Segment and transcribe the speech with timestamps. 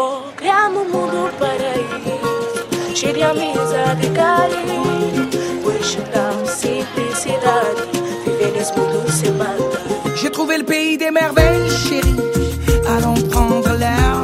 [0.00, 5.28] Bom, criamos um mundo paraíso, de amizade e carinho.
[5.62, 7.82] Pois da simplicidade,
[8.24, 10.16] viver nesse mundo sem maldade.
[10.16, 12.16] J'ai trouvé le pays des merveilles, chérie.
[12.96, 14.16] Allons prendre l'air.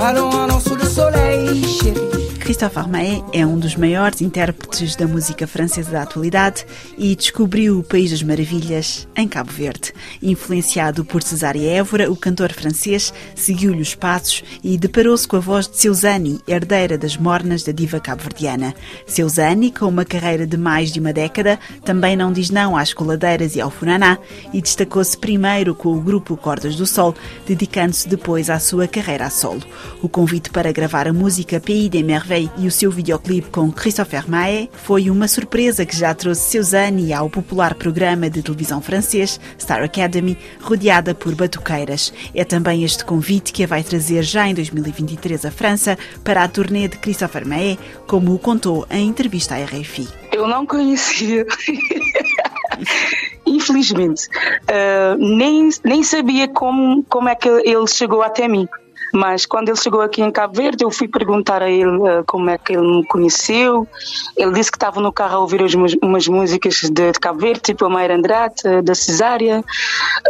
[0.00, 2.05] Allons, allons sous le soleil, chérie.
[2.46, 6.64] Christophe Armaé é um dos maiores intérpretes da música francesa da atualidade
[6.96, 9.92] e descobriu o País das Maravilhas em Cabo Verde.
[10.22, 15.66] Influenciado por Cesária Évora, o cantor francês seguiu-lhe os passos e deparou-se com a voz
[15.66, 18.76] de Seusani, herdeira das mornas da diva cabo-verdiana.
[19.08, 23.56] Seusani, com uma carreira de mais de uma década, também não diz não às coladeiras
[23.56, 24.18] e ao funaná
[24.54, 27.12] e destacou-se primeiro com o grupo Cordas do Sol,
[27.44, 29.62] dedicando-se depois à sua carreira a solo.
[30.00, 34.28] O convite para gravar a música Pays des Merveilles e o seu videoclipe com Christopher
[34.28, 39.82] Maé foi uma surpresa que já trouxe Seusani ao popular programa de televisão francês Star
[39.82, 42.12] Academy, rodeada por batuqueiras.
[42.34, 46.48] É também este convite que a vai trazer já em 2023 à França para a
[46.48, 50.08] turnê de Christopher Maé, como o contou em entrevista à RFI.
[50.32, 51.46] Eu não conhecia.
[53.46, 54.28] Infelizmente,
[54.64, 58.68] uh, nem, nem sabia como, como é que ele chegou até mim.
[59.16, 62.50] Mas quando ele chegou aqui em Cabo Verde, eu fui perguntar a ele uh, como
[62.50, 63.88] é que ele me conheceu.
[64.36, 67.60] Ele disse que estava no carro a ouvir umas, umas músicas de, de, Cabo Verde,
[67.60, 69.64] tipo a Mayra Andrade, uh, da Cesária.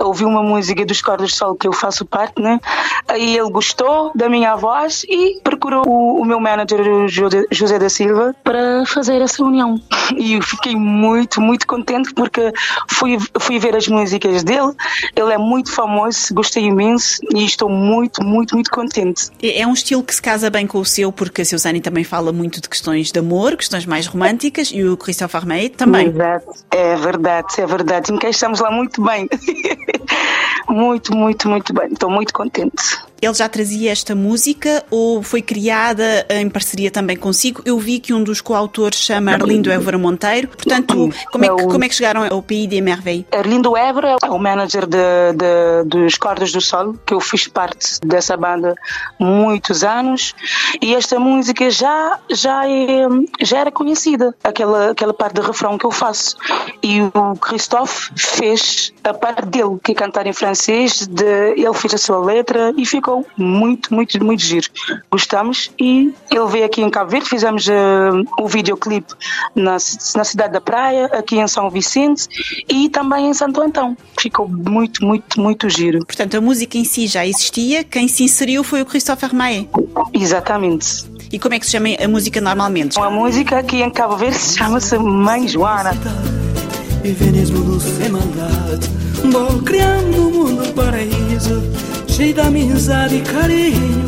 [0.01, 2.61] Ouviu uma música dos Cordos de Sol que eu faço parte, né?
[3.09, 7.89] Aí ele gostou da minha voz e procurou o, o meu manager, o José da
[7.89, 9.81] Silva, para fazer essa reunião.
[10.17, 12.53] E eu fiquei muito, muito contente porque
[12.89, 14.73] fui, fui ver as músicas dele.
[15.17, 19.31] Ele é muito famoso, gostei imenso e estou muito, muito, muito contente.
[19.43, 22.31] É um estilo que se casa bem com o seu, porque a Suzane também fala
[22.31, 26.09] muito de questões de amor, questões mais românticas, e o Christophe Armei também.
[26.09, 28.13] Exato, é verdade, é verdade.
[28.13, 29.27] Encaixamos lá muito bem.
[30.69, 31.89] muito, muito, muito bem.
[31.93, 32.99] Estou muito contente.
[33.21, 37.63] Ele já trazia esta música ou foi criada em parceria também consigo?
[37.65, 40.49] Eu vi que um dos coautores chama Arlindo Évora Monteiro.
[40.49, 43.25] Portanto, como é que, como é que chegaram ao Pays des Merveilles?
[43.33, 44.99] Arlindo Évora é o manager de,
[45.35, 48.75] de, dos Cordas do Sol, que eu fiz parte dessa banda
[49.19, 50.35] muitos anos.
[50.83, 53.07] E esta música já, já, é,
[53.41, 56.37] já era conhecida, aquela, aquela parte de refrão que eu faço.
[56.83, 61.95] E o Christophe fez a parte dele, que é cantar em francês, de, ele fez
[61.95, 64.69] a sua letra e ficou ficou muito, muito, muito giro.
[65.11, 69.15] Gostamos e ele veio aqui em Cabo Verde, fizemos uh, o videoclipe
[69.55, 69.73] na,
[70.17, 72.27] na cidade da Praia, aqui em São Vicente
[72.69, 73.97] e também em Santo Antão.
[74.21, 76.05] Ficou muito, muito, muito giro.
[76.05, 79.67] Portanto, a música em si já existia, quem se inseriu foi o Christopher Maé.
[80.13, 81.05] Exatamente.
[81.31, 82.99] E como é que se chama a música normalmente?
[82.99, 85.93] A música aqui em Cabo Verde chama-se Mãe Joana.
[87.03, 88.89] Vivenismo do sem maldade,
[89.31, 91.63] vou criando um mundo paraíso
[92.17, 94.07] cheio de amizade e carinho.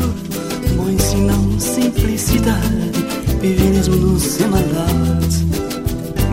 [0.75, 2.91] Vou ensinar simplicidade,
[3.39, 5.45] vivenismo do sem maldade.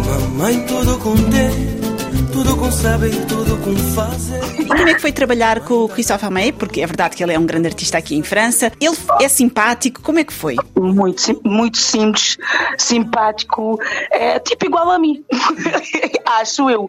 [0.06, 4.40] Mamãe, tudo com T, tudo com saber, tudo com fazer.
[4.58, 6.50] E como é que foi trabalhar com o Christophe Amé?
[6.50, 8.72] Porque é verdade que ele é um grande artista aqui em França.
[8.80, 10.56] Ele é simpático, como é que foi?
[10.74, 12.38] Muito, muito simples,
[12.78, 13.78] simpático,
[14.10, 15.22] é tipo igual a mim,
[16.24, 16.86] acho eu.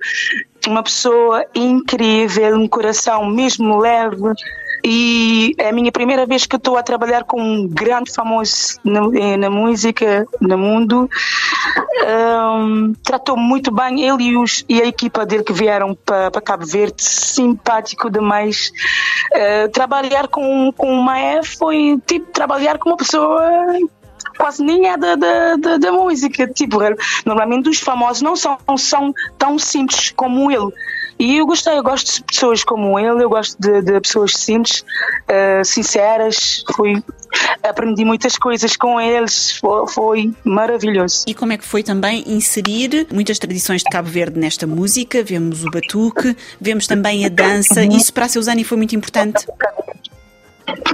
[0.65, 4.33] Uma pessoa incrível, um coração mesmo leve,
[4.83, 9.01] e é a minha primeira vez que estou a trabalhar com um grande famoso na,
[9.17, 11.09] eh, na música no mundo.
[12.07, 16.65] Um, tratou muito bem ele e, os, e, a equipa dele que vieram para, Cabo
[16.65, 18.71] Verde, simpático demais.
[19.33, 23.41] Uh, trabalhar com, com o Maé foi tipo trabalhar com uma pessoa
[24.37, 26.47] quase nem é da, da, da, da, música.
[26.47, 26.79] Tipo,
[27.25, 30.71] normalmente os famosos não são, são tão simples como ele.
[31.19, 34.85] E eu gostei, eu gosto de pessoas como ele, eu gosto de, de pessoas simples,
[35.23, 36.63] uh, sinceras.
[36.75, 37.03] Fui,
[37.63, 41.23] aprendi muitas coisas com eles, foi, foi, maravilhoso.
[41.27, 45.23] E como é que foi também inserir muitas tradições de Cabo Verde nesta música?
[45.23, 47.83] Vemos o batuque, vemos também a dança.
[47.83, 49.47] Isso para a Seusani foi muito importante.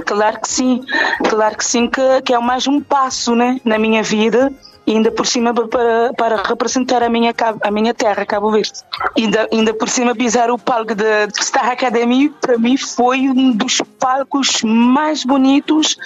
[0.06, 0.80] Claro que sim,
[1.28, 4.52] claro que sim, que, que é mais um passo né, na minha vida
[4.86, 8.72] e ainda por cima para, para representar a minha, a minha terra, Cabo Verde.
[9.16, 13.80] Ainda, ainda por cima pisar o palco da Star Academy, para mim foi um dos
[13.98, 15.96] palcos mais bonitos,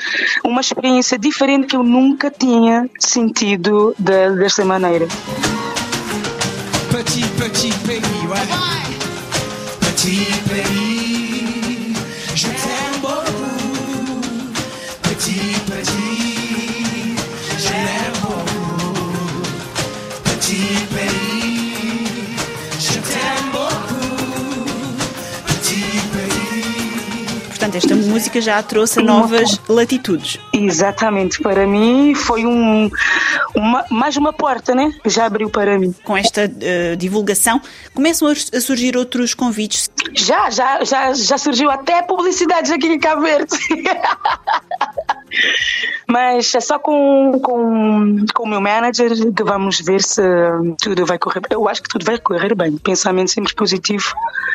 [0.45, 5.07] uma experiência diferente que eu nunca tinha sentido de, desta maneira.
[6.91, 7.75] Petit, petit.
[9.99, 10.78] Petit
[27.69, 30.39] Portanto, esta música já a trouxe a novas latitudes.
[30.55, 32.91] Exatamente, para mim foi um,
[33.55, 34.91] uma, mais uma porta, né?
[35.03, 35.95] Que já abriu para mim.
[36.03, 37.61] Com esta uh, divulgação,
[37.93, 39.91] começam a, a, surgir outros convites?
[40.15, 43.55] Já, já, já, já surgiu até publicidades aqui em Cabo Verde.
[46.07, 50.23] Mas é só com, com, com o meu manager que vamos ver se
[50.81, 51.51] tudo vai correr bem.
[51.51, 52.77] Eu acho que tudo vai correr bem.
[52.79, 54.15] Pensamento sempre positivo,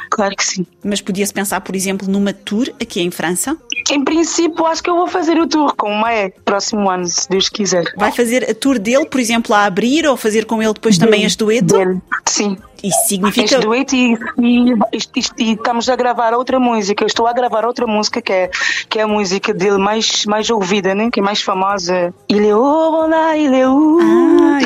[0.10, 0.66] claro que sim.
[0.84, 3.58] Mas podia-se pensar, por exemplo, numa tour aqui em França?
[3.92, 7.30] Em princípio, acho que eu vou fazer o tour com o Maé próximo ano, se
[7.30, 7.86] Deus quiser.
[7.98, 11.24] Vai fazer a tour dele, por exemplo, a abrir ou fazer com ele depois também
[11.24, 11.78] este dueto?
[11.78, 12.02] Dele.
[12.28, 12.58] Sim.
[12.84, 13.60] Isso significa.
[13.60, 15.00] Dueto e, e, e,
[15.38, 17.06] e, estamos a gravar outra música.
[17.06, 18.50] Estou a gravar outra música que é,
[18.90, 21.10] que é a música dele mais, mais ouvida, né?
[21.10, 22.14] que é mais famosa.
[22.28, 23.30] Est où, bona?
[23.30, 24.66] Ah, il est où, le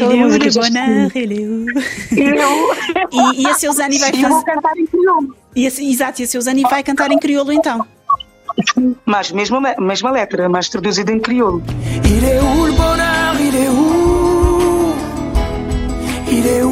[0.51, 1.11] bonheur,
[3.13, 3.33] où?
[3.33, 4.25] e, a Seusani vai fazer.
[4.25, 5.35] Eu vou cantar em crioulo.
[5.55, 7.85] E a, exato, e a Seusani vai cantar em crioulo então.
[9.05, 11.61] Mas mesma, mesma letra, mas traduzida em crioulo.
[12.03, 14.95] Il est où, le bonheur, il est où?
[16.29, 16.63] Il est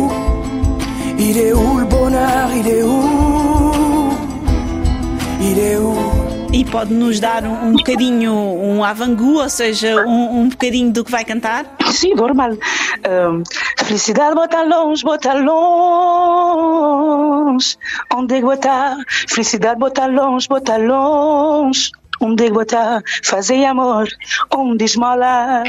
[6.55, 11.03] E pode nos dar um, um bocadinho, um avant-goût, ou seja, um, um bocadinho do
[11.03, 11.65] que vai cantar?
[11.91, 12.51] Sim, normal.
[12.51, 13.43] Um,
[13.77, 16.55] felicidade bota longe, bota longe.
[18.13, 18.95] Onde é que botar?
[19.27, 21.91] Felicidade bota longe, bota longe.
[22.25, 24.07] Onde botar, fazer amor,
[24.51, 25.63] onde esmolar,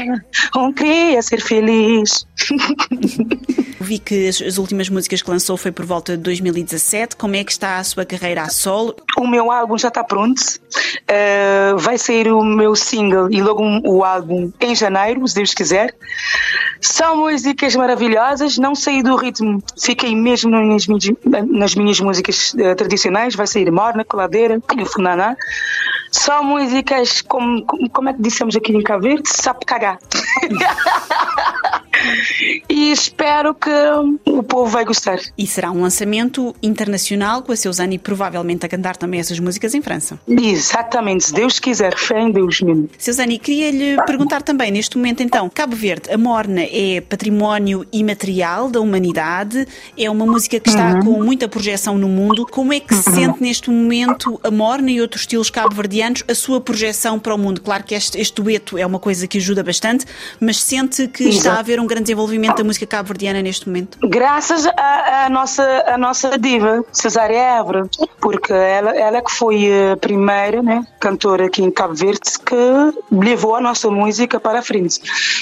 [0.55, 2.25] onde queria ser feliz.
[3.79, 7.15] Vi que as, as, últimas músicas que lançou foi por volta de 2017.
[7.15, 8.95] Como é que está a sua carreira a solo?
[9.17, 10.41] O meu álbum já está pronto.
[10.41, 15.95] Uh, vai sair o meu single e logo o álbum em janeiro, se Deus quiser.
[16.81, 21.05] São músicas maravilhosas, não saí do ritmo, fiquei mesmo nas minhas,
[21.49, 23.35] nas minhas músicas uh, tradicionais.
[23.35, 25.37] Vai sair Morna, Coladeira e o Funaná.
[26.17, 29.29] São músicas, como, como é que dissemos aqui em Cabo Verde?
[29.29, 29.99] Sabe cagar.
[32.69, 33.69] e espero que
[34.25, 35.19] o povo vai gostar.
[35.37, 39.81] E será um lançamento internacional com a Seusani provavelmente a cantar também essas músicas em
[39.81, 40.19] França.
[40.27, 42.89] Exatamente, se Deus quiser, fé em Deus mesmo.
[42.97, 48.79] Seusani, queria-lhe perguntar também, neste momento então, Cabo Verde, a Morna é património imaterial da
[48.79, 49.67] humanidade,
[49.97, 50.99] é uma música que está uhum.
[51.01, 52.45] com muita projeção no mundo.
[52.45, 56.61] Como é que se sente neste momento a Morna e outros estilos cabo-verdianos, a sua
[56.61, 57.61] projeção para o mundo?
[57.61, 60.05] Claro que este, este dueto é uma coisa que ajuda bastante,
[60.39, 61.37] mas sente que Exato.
[61.37, 63.97] está a haver um grande desenvolvimento da música cabo-verdiana neste momento?
[64.07, 67.89] Graças à nossa, a nossa diva, Cesária Évora,
[68.19, 72.55] porque ela, ela que foi a primeira né, cantora aqui em Cabo Verde que
[73.11, 74.99] levou a nossa música para a frente.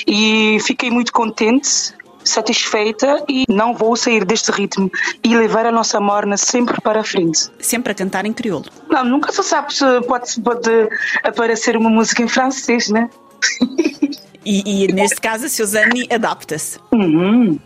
[0.07, 1.94] E fiquei muito contente
[2.25, 4.92] satisfeita e não vou sair deste ritmo
[5.24, 7.50] e levar a nossa morna sempre para a frente.
[7.60, 8.66] Sempre a cantar em crioulo?
[8.90, 10.90] Não, nunca se sabe se pode, pode
[11.24, 13.10] aparecer uma música em francês, né?
[14.45, 16.80] E, e neste caso a Suzane adapta-se.
[16.92, 17.57] Uhum.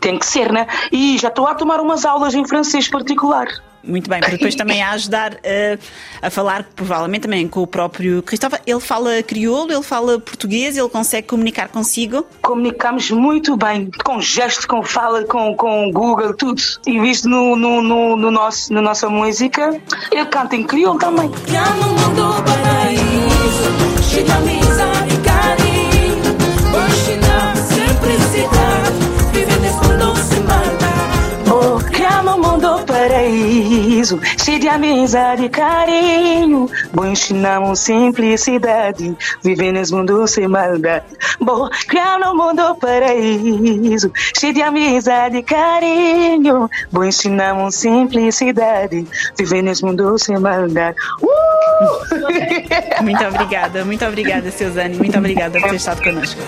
[0.00, 0.66] Tem que ser, né?
[0.92, 3.48] E já estou a tomar umas aulas em francês particular.
[3.82, 8.22] Muito bem, para depois também a ajudar a, a falar, provavelmente também com o próprio
[8.22, 8.58] Cristóvão.
[8.66, 12.26] Ele fala crioulo, ele fala português, ele consegue comunicar consigo?
[12.42, 16.60] Comunicamos muito bem, com gesto, com fala, com, com Google, tudo.
[16.86, 19.80] E visto no, no, no, no nosso, na nossa música,
[20.12, 21.30] ele canta em crioulo também.
[34.10, 36.68] sorriso, cheio de amizade e carinho.
[36.92, 37.12] Bom
[37.60, 41.04] uma simplicidade, viver nesse mundo sem maldade.
[41.40, 46.68] Bom, criar no mundo paraíso, cheio de amizade e carinho.
[46.90, 47.02] Bom
[47.54, 49.06] uma simplicidade,
[49.38, 50.96] viver nesse mundo sem maldade.
[51.22, 53.02] Uh!
[53.02, 54.96] muito obrigada, muito obrigada, Suzane.
[54.96, 56.40] Muito obrigada por ter estado conosco.